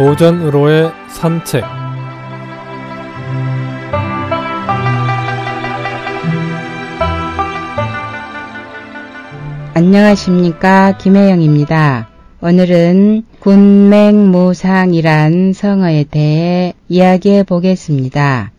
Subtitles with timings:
[0.00, 1.62] 오전으로의 산책
[9.74, 12.08] 안녕하십니까 김혜영입니다.
[12.40, 18.52] 오늘은 군맹무상이란 성어에 대해 이야기해 보겠습니다.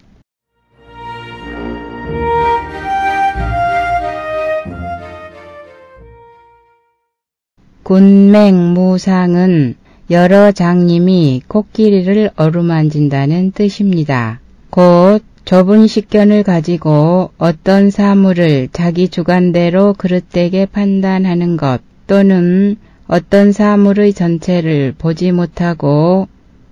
[7.82, 9.81] 군맹무상은
[10.12, 14.42] 여러 장님이 코끼리를 어루만진다는 뜻입니다.
[14.70, 22.76] 곧 좁은 식견을 가지고 어떤 사물을 자기 주관대로 그릇되게 판단하는 것 또는
[23.08, 26.28] 어떤 사물의 전체를 보지 못하고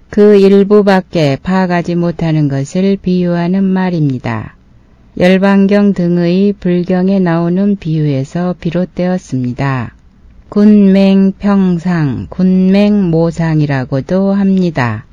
[0.10, 4.58] 그 일부밖에 파악하지 못하는 것을 비유하는 말입니다.
[5.18, 9.94] 열반경 등의 불경에 나오는 비유에서 비롯되었습니다.
[10.50, 15.06] 군맹평상, 군맹모상이라고도 합니다.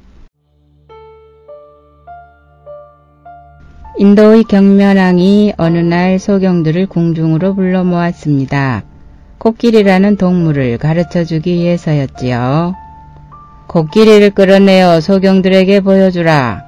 [3.98, 8.84] 인도의 경면왕이 어느 날 소경들을 궁중으로 불러 모았습니다.
[9.36, 12.74] 코끼리라는 동물을 가르쳐 주기 위해서였지요.
[13.66, 16.62] 코끼리를 끌어내어 소경들에게 보여주라.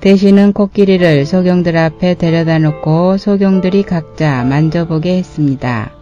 [0.00, 5.99] 대신은 코끼리를 소경들 앞에 데려다 놓고 소경들이 각자 만져보게 했습니다.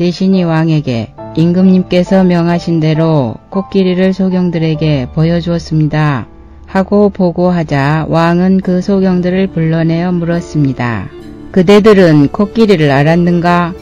[0.00, 6.26] 대신이 왕에게 임금님께서 명하신 대로 코끼리를 소경들에게 보여주었습니다.
[6.64, 11.10] 하고 보고하자 왕은 그 소경들을 불러내어 물었습니다.
[11.52, 13.74] 그대들은 코끼리를 알았는가?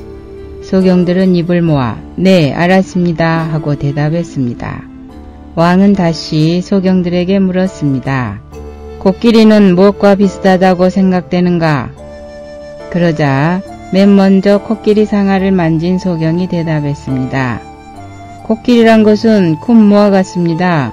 [0.65, 4.83] 소경들은 입을 모아 네 알았습니다 하고 대답했습니다.
[5.55, 8.41] 왕은 다시 소경들에게 물었습니다.
[8.99, 11.93] 코끼리는 무엇과 비슷하다고 생각되는가?
[12.91, 17.61] 그러자 맨 먼저 코끼리 상아를 만진 소경이 대답했습니다.
[18.45, 20.93] 코끼리란 것은 콧모와 같습니다.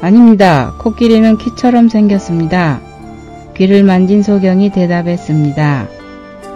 [0.00, 0.74] 아닙니다.
[0.78, 2.80] 코끼리는 키처럼 생겼습니다.
[3.56, 5.88] 귀를 만진 소경이 대답했습니다.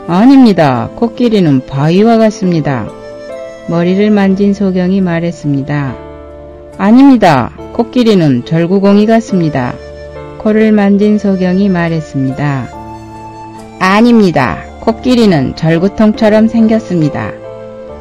[0.06, 0.88] 아닙니다.
[0.96, 2.88] 코끼리는 바위와 같습니다.
[3.68, 5.96] 머리를 만진 소경이 말했습니다.
[6.78, 7.50] 아닙니다.
[7.74, 9.74] 코끼리는 절구공이 같습니다.
[10.38, 12.68] 코를 만진 소경이 말했습니다.
[13.78, 14.71] 아닙니다.
[14.82, 17.30] 코끼리는 절구통처럼 생겼습니다.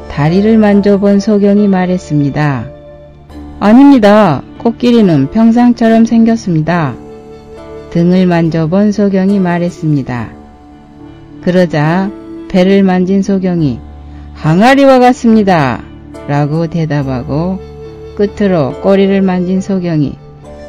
[0.09, 2.65] 다리를 만져본 소경이 말했습니다.
[3.59, 4.41] 아닙니다.
[4.57, 6.95] 코끼리는 평상처럼 생겼습니다.
[7.91, 10.29] 등을 만져본 소경이 말했습니다.
[11.43, 12.09] 그러자
[12.49, 13.79] 배를 만진 소경이
[14.33, 15.83] 항아리와 같습니다.
[16.27, 17.59] 라고 대답하고
[18.15, 20.17] 끝으로 꼬리를 만진 소경이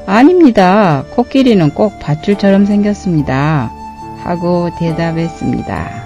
[0.04, 1.04] 아닙니다.
[1.16, 3.72] 코끼리는 꼭 밧줄처럼 생겼습니다.
[4.24, 6.01] 하고 대답했습니다.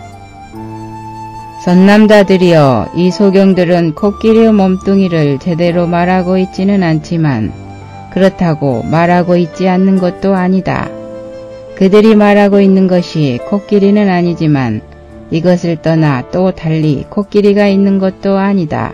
[1.65, 7.53] 선남자들이여 이 소경들은 코끼리의 몸뚱이를 제대로 말하고 있지는 않지만
[8.13, 10.89] 그렇다고 말하고 있지 않는 것도 아니다.
[11.75, 14.81] 그들이 말하고 있는 것이 코끼리는 아니지만
[15.31, 18.93] 이것을 떠나 또 달리 코끼리가 있는 것도 아니다.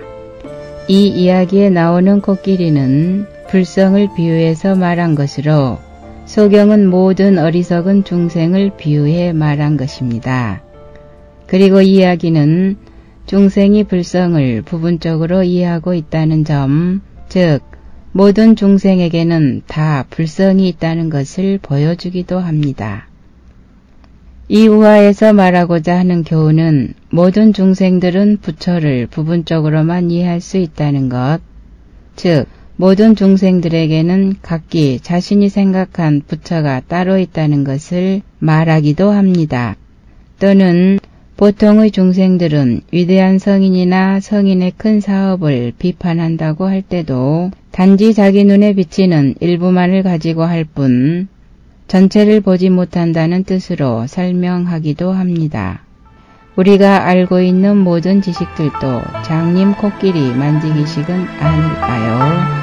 [0.89, 5.79] 이 이야기에 나오는 코끼리는 불성을 비유해서 말한 것으로
[6.25, 10.63] 소경은 모든 어리석은 중생을 비유해 말한 것입니다.
[11.53, 12.79] 그리고 이야기는
[13.27, 17.61] 중생이 불성을 부분적으로 이해하고 있다는 점, 즉
[18.13, 23.07] 모든 중생에게는 다 불성이 있다는 것을 보여주기도 합니다.
[24.49, 31.41] 이 우화에서 말하고자 하는 교훈은 모든 중생들은 부처를 부분적으로만 이해할 수 있다는 것,
[32.17, 32.47] 즉
[32.77, 39.77] 모든 중생들에게는 각기 자신이 생각한 부처가 따로 있다는 것을 말하기도 합니다.
[40.39, 40.99] 또는
[41.43, 50.05] 보통의 중생들은 위대한 성인이나 성인의 큰 사업을 비판한다고 할 때도 단지 자기 눈에 비치는 일부만을
[50.05, 51.27] 가지고 할 뿐
[51.89, 55.83] 전체를 보지 못한다는 뜻으로 설명하기도 합니다.
[56.55, 62.62] 우리가 알고 있는 모든 지식들도 장님 코끼리 만지기식은 아닐까요?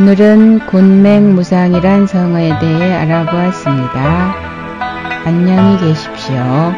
[0.00, 4.34] 오늘은 군맹무상이란 성어에 대해 알아보았습니다.
[5.26, 6.72] 안녕히 계십시오.